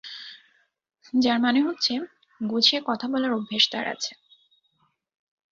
যার 1.13 1.37
মানে 1.39 1.59
হচ্ছে, 1.61 1.93
গুছিয়ে 2.41 2.81
কথা 2.85 3.05
বলার 3.07 3.31
অভ্যোস 3.33 3.65
তার 3.71 3.85
আছে। 3.87 4.11